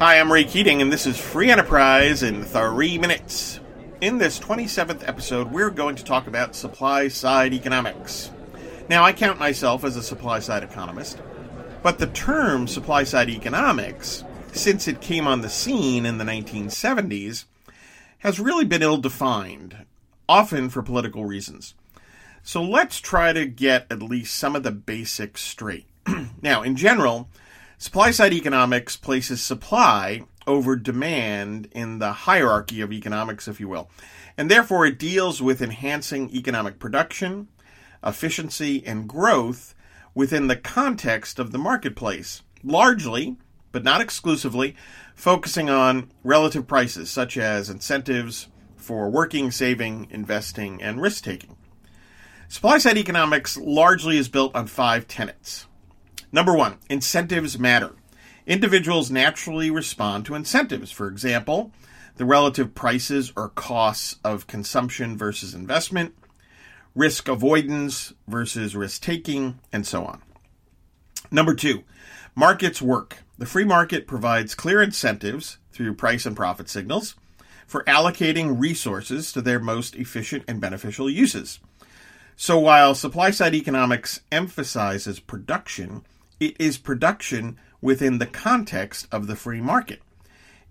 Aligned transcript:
Hi, 0.00 0.18
I'm 0.18 0.32
Ray 0.32 0.44
Keating, 0.44 0.80
and 0.80 0.90
this 0.90 1.04
is 1.04 1.18
Free 1.20 1.50
Enterprise 1.50 2.22
in 2.22 2.42
three 2.42 2.96
minutes. 2.96 3.60
In 4.00 4.16
this 4.16 4.38
27th 4.38 5.06
episode, 5.06 5.52
we're 5.52 5.68
going 5.68 5.94
to 5.96 6.02
talk 6.02 6.26
about 6.26 6.56
supply 6.56 7.08
side 7.08 7.52
economics. 7.52 8.30
Now, 8.88 9.04
I 9.04 9.12
count 9.12 9.38
myself 9.38 9.84
as 9.84 9.96
a 9.96 10.02
supply 10.02 10.38
side 10.38 10.62
economist, 10.62 11.20
but 11.82 11.98
the 11.98 12.06
term 12.06 12.66
supply 12.66 13.04
side 13.04 13.28
economics, 13.28 14.24
since 14.52 14.88
it 14.88 15.02
came 15.02 15.26
on 15.26 15.42
the 15.42 15.50
scene 15.50 16.06
in 16.06 16.16
the 16.16 16.24
1970s, 16.24 17.44
has 18.20 18.40
really 18.40 18.64
been 18.64 18.80
ill 18.80 18.96
defined, 18.96 19.84
often 20.26 20.70
for 20.70 20.82
political 20.82 21.26
reasons. 21.26 21.74
So 22.42 22.62
let's 22.62 23.00
try 23.00 23.34
to 23.34 23.44
get 23.44 23.86
at 23.90 24.00
least 24.00 24.34
some 24.34 24.56
of 24.56 24.62
the 24.62 24.72
basics 24.72 25.42
straight. 25.42 25.84
now, 26.42 26.62
in 26.62 26.74
general, 26.74 27.28
Supply 27.82 28.10
side 28.10 28.34
economics 28.34 28.98
places 28.98 29.42
supply 29.42 30.24
over 30.46 30.76
demand 30.76 31.66
in 31.72 31.98
the 31.98 32.12
hierarchy 32.12 32.82
of 32.82 32.92
economics, 32.92 33.48
if 33.48 33.58
you 33.58 33.68
will, 33.68 33.88
and 34.36 34.50
therefore 34.50 34.84
it 34.84 34.98
deals 34.98 35.40
with 35.40 35.62
enhancing 35.62 36.28
economic 36.28 36.78
production, 36.78 37.48
efficiency, 38.04 38.86
and 38.86 39.08
growth 39.08 39.74
within 40.14 40.46
the 40.46 40.56
context 40.56 41.38
of 41.38 41.52
the 41.52 41.58
marketplace, 41.58 42.42
largely, 42.62 43.38
but 43.72 43.82
not 43.82 44.02
exclusively, 44.02 44.76
focusing 45.14 45.70
on 45.70 46.10
relative 46.22 46.66
prices 46.66 47.08
such 47.08 47.38
as 47.38 47.70
incentives 47.70 48.48
for 48.76 49.08
working, 49.08 49.50
saving, 49.50 50.06
investing, 50.10 50.82
and 50.82 51.00
risk 51.00 51.24
taking. 51.24 51.56
Supply 52.46 52.76
side 52.76 52.98
economics 52.98 53.56
largely 53.56 54.18
is 54.18 54.28
built 54.28 54.54
on 54.54 54.66
five 54.66 55.08
tenets. 55.08 55.66
Number 56.32 56.54
one, 56.54 56.78
incentives 56.88 57.58
matter. 57.58 57.92
Individuals 58.46 59.10
naturally 59.10 59.70
respond 59.70 60.26
to 60.26 60.34
incentives. 60.34 60.90
For 60.90 61.08
example, 61.08 61.72
the 62.16 62.24
relative 62.24 62.74
prices 62.74 63.32
or 63.36 63.48
costs 63.48 64.16
of 64.24 64.46
consumption 64.46 65.16
versus 65.16 65.54
investment, 65.54 66.14
risk 66.94 67.28
avoidance 67.28 68.12
versus 68.28 68.76
risk 68.76 69.02
taking, 69.02 69.58
and 69.72 69.86
so 69.86 70.04
on. 70.04 70.22
Number 71.30 71.54
two, 71.54 71.84
markets 72.34 72.82
work. 72.82 73.18
The 73.38 73.46
free 73.46 73.64
market 73.64 74.06
provides 74.06 74.54
clear 74.54 74.82
incentives 74.82 75.58
through 75.72 75.94
price 75.94 76.26
and 76.26 76.36
profit 76.36 76.68
signals 76.68 77.14
for 77.66 77.84
allocating 77.84 78.60
resources 78.60 79.32
to 79.32 79.40
their 79.40 79.60
most 79.60 79.94
efficient 79.94 80.44
and 80.48 80.60
beneficial 80.60 81.08
uses. 81.08 81.60
So 82.36 82.58
while 82.58 82.94
supply 82.94 83.30
side 83.30 83.54
economics 83.54 84.20
emphasizes 84.32 85.20
production, 85.20 86.04
it 86.40 86.56
is 86.58 86.78
production 86.78 87.58
within 87.80 88.18
the 88.18 88.26
context 88.26 89.06
of 89.12 89.26
the 89.26 89.36
free 89.36 89.60
market. 89.60 90.02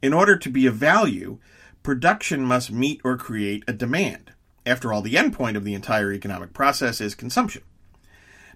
In 0.01 0.13
order 0.13 0.37
to 0.37 0.49
be 0.49 0.65
of 0.65 0.75
value, 0.75 1.37
production 1.83 2.43
must 2.43 2.71
meet 2.71 2.99
or 3.03 3.17
create 3.17 3.63
a 3.67 3.73
demand. 3.73 4.31
After 4.65 4.91
all, 4.91 5.01
the 5.01 5.15
endpoint 5.15 5.55
of 5.55 5.63
the 5.63 5.73
entire 5.73 6.11
economic 6.11 6.53
process 6.53 6.99
is 6.99 7.15
consumption. 7.15 7.63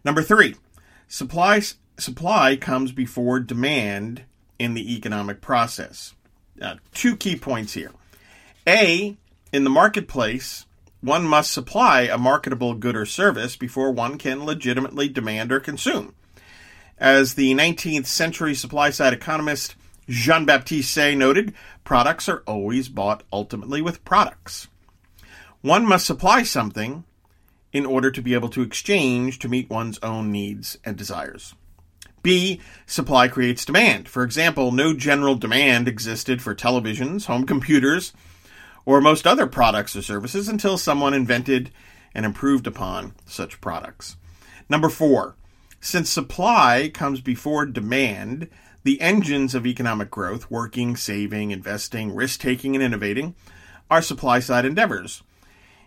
Number 0.03 0.21
three, 0.21 0.55
supply, 1.07 1.61
supply 1.97 2.55
comes 2.55 2.91
before 2.91 3.39
demand 3.39 4.23
in 4.59 4.73
the 4.73 4.95
economic 4.95 5.41
process. 5.41 6.13
Uh, 6.61 6.75
two 6.93 7.15
key 7.15 7.35
points 7.35 7.73
here. 7.73 7.91
A, 8.67 9.17
in 9.51 9.63
the 9.63 9.69
marketplace, 9.69 10.65
one 11.01 11.25
must 11.25 11.51
supply 11.51 12.01
a 12.01 12.17
marketable 12.17 12.75
good 12.75 12.95
or 12.95 13.05
service 13.05 13.55
before 13.55 13.91
one 13.91 14.17
can 14.17 14.45
legitimately 14.45 15.09
demand 15.09 15.51
or 15.51 15.59
consume. 15.59 16.13
As 17.03 17.33
the 17.33 17.53
19th 17.53 18.05
century 18.05 18.55
supply 18.55 18.89
side 18.89 19.11
economist 19.11 19.75
Jean 20.07 20.45
Baptiste 20.45 20.89
Say 20.89 21.15
noted, 21.15 21.53
products 21.83 22.29
are 22.29 22.43
always 22.47 22.87
bought 22.87 23.23
ultimately 23.29 23.81
with 23.81 24.05
products. 24.05 24.69
One 25.59 25.85
must 25.85 26.05
supply 26.05 26.43
something 26.43 27.03
in 27.73 27.85
order 27.85 28.09
to 28.09 28.21
be 28.21 28.33
able 28.33 28.47
to 28.47 28.61
exchange 28.61 29.37
to 29.39 29.49
meet 29.49 29.69
one's 29.69 29.99
own 30.01 30.31
needs 30.31 30.77
and 30.85 30.95
desires. 30.95 31.55
B. 32.21 32.61
Supply 32.85 33.27
creates 33.27 33.65
demand. 33.65 34.07
For 34.07 34.23
example, 34.23 34.71
no 34.71 34.93
general 34.93 35.35
demand 35.35 35.89
existed 35.89 36.41
for 36.41 36.55
televisions, 36.55 37.25
home 37.25 37.45
computers, 37.45 38.13
or 38.85 39.01
most 39.01 39.27
other 39.27 39.45
products 39.45 39.93
or 39.97 40.01
services 40.03 40.47
until 40.47 40.77
someone 40.77 41.13
invented 41.13 41.69
and 42.15 42.25
improved 42.25 42.65
upon 42.65 43.13
such 43.25 43.59
products. 43.59 44.15
Number 44.69 44.87
four, 44.87 45.35
since 45.83 46.09
supply 46.09 46.89
comes 46.93 47.19
before 47.19 47.65
demand, 47.65 48.47
the 48.83 49.01
engines 49.01 49.53
of 49.53 49.67
economic 49.67 50.09
growth, 50.09 50.49
working, 50.49 50.95
saving, 50.95 51.51
investing, 51.51 52.15
risk 52.15 52.39
taking, 52.39 52.73
and 52.73 52.81
innovating, 52.81 53.35
are 53.91 54.01
supply 54.01 54.39
side 54.39 54.63
endeavors. 54.63 55.23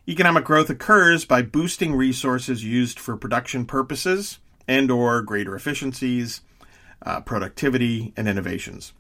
Economic 0.07 0.45
growth 0.45 0.69
occurs 0.69 1.25
by 1.25 1.41
boosting 1.41 1.95
resources 1.95 2.63
used 2.63 3.01
for 3.01 3.17
production 3.17 3.65
purposes 3.65 4.39
and 4.69 4.91
or 4.91 5.23
greater 5.23 5.57
efficiencies, 5.57 6.43
uh, 7.01 7.23
productivity, 7.23 8.13
and 8.19 8.29
innovations. 8.29 8.93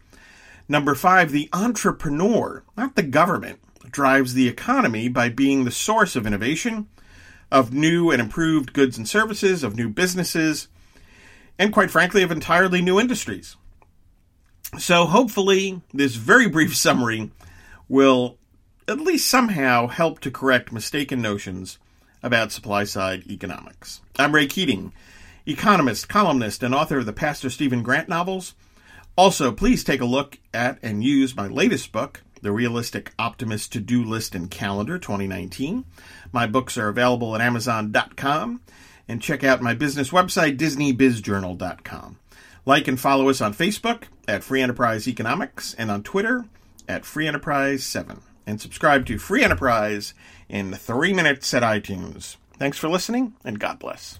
Number 0.67 0.95
five, 0.95 1.31
the 1.31 1.51
entrepreneur, 1.53 2.65
not 2.75 2.97
the 2.97 3.03
government, 3.03 3.61
drives 3.91 4.33
the 4.33 4.49
economy 4.49 5.09
by 5.09 5.29
being 5.29 5.65
the 5.65 5.71
source 5.71 6.17
of 6.17 6.27
innovation, 6.27 6.89
of 7.53 7.71
new 7.71 8.11
and 8.11 8.23
improved 8.23 8.73
goods 8.73 8.97
and 8.97 9.06
services, 9.06 9.62
of 9.62 9.77
new 9.77 9.91
businesses, 9.91 10.69
and 11.59 11.72
quite 11.72 11.91
frankly, 11.91 12.22
of 12.22 12.31
entirely 12.31 12.83
new 12.83 13.00
industries. 13.00 13.56
So 14.78 15.06
hopefully, 15.06 15.83
this 15.93 16.17
very 16.17 16.49
brief 16.49 16.77
summary 16.77 17.31
will 17.89 18.39
at 18.89 19.00
least 19.00 19.28
somehow 19.28 19.89
help 19.89 20.21
to 20.21 20.31
correct 20.31 20.72
mistaken 20.72 21.21
notions 21.21 21.78
about 22.22 22.53
supply 22.53 22.84
side 22.84 23.25
economics. 23.28 24.00
I'm 24.19 24.34
Ray 24.34 24.47
Keating, 24.47 24.93
economist, 25.47 26.09
columnist, 26.09 26.62
and 26.62 26.75
author 26.75 26.99
of 26.99 27.06
the 27.06 27.12
Pastor 27.12 27.50
Stephen 27.50 27.83
Grant 27.83 28.09
novels. 28.09 28.55
Also, 29.17 29.50
please 29.53 29.83
take 29.83 30.00
a 30.00 30.06
look 30.06 30.38
at 30.53 30.78
and 30.83 31.03
use 31.03 31.37
my 31.37 31.47
latest 31.47 31.91
book, 31.91 32.23
The 32.43 32.53
Realistic 32.53 33.12
Optimist 33.19 33.73
To 33.73 33.81
Do 33.81 34.05
List 34.05 34.34
and 34.34 34.50
Calendar 34.50 34.99
2019. 34.99 35.84
My 36.33 36.47
books 36.47 36.77
are 36.77 36.88
available 36.88 37.34
at 37.34 37.41
Amazon.com 37.41 38.61
and 39.09 39.22
check 39.22 39.44
out 39.44 39.62
my 39.62 39.75
business 39.75 40.11
website, 40.11 40.56
DisneyBizJournal.com. 40.56 42.19
Like 42.65 42.89
and 42.89 42.99
follow 42.99 43.28
us 43.28 43.41
on 43.41 43.55
Facebook 43.55 44.05
at 44.27 44.43
Free 44.43 44.61
Enterprise 44.61 45.06
Economics 45.06 45.75
and 45.75 45.91
on 45.91 46.03
Twitter 46.03 46.44
at 46.89 47.05
Free 47.05 47.28
Enterprise 47.28 47.84
7. 47.84 48.21
And 48.47 48.61
subscribe 48.61 49.06
to 49.06 49.19
Free 49.19 49.44
Enterprise 49.44 50.15
in 50.49 50.75
three 50.75 51.12
minutes 51.12 51.53
at 51.55 51.62
iTunes. 51.62 52.37
Thanks 52.59 52.78
for 52.78 52.89
listening, 52.89 53.34
and 53.44 53.61
God 53.61 53.78
bless. 53.78 54.19